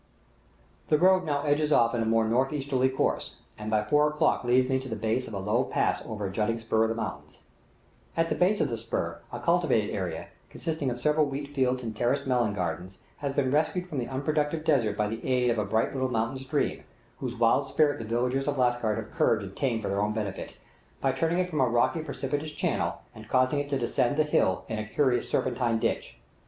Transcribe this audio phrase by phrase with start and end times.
[0.89, 4.67] The road now edges off in a more northeasterly course, and by four o'clock leads
[4.67, 7.43] me to the base of a low pass over a jutting spur of the mountains.
[8.17, 11.95] At the base of the spur, a cultivated area, consisting of several wheat fields and
[11.95, 15.65] terraced melon gardens, has been rescued from the unproductive desert by the aid of a
[15.65, 16.83] bright little mountain stream,
[17.19, 20.57] whose wild spirit the villagers of Lasgird have curbed and tamed for their own benefit,
[20.99, 24.65] by turning it from its rocky, precipitous channel, and causing it to descend the hill
[24.67, 26.17] in a curious serpentine ditch.